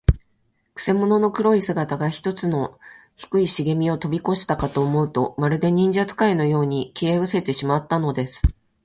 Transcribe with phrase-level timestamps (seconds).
[0.73, 2.79] くせ者の黒い姿が、ひとつの
[3.17, 8.41] 低いしげみをとびこしたかと思うと、まるで、忍術使いのように、消えうせてしまったのです。